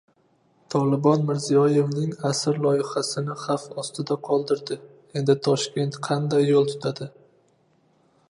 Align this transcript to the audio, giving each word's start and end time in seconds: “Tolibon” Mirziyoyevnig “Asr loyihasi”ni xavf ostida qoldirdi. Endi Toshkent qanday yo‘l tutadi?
“Tolibon” 0.73 1.25
Mirziyoyevnig 1.25 2.13
“Asr 2.29 2.55
loyihasi”ni 2.63 3.35
xavf 3.43 3.67
ostida 3.83 4.17
qoldirdi. 4.29 4.77
Endi 5.21 5.35
Toshkent 5.49 5.99
qanday 6.09 6.49
yo‘l 6.53 6.69
tutadi? 6.73 7.09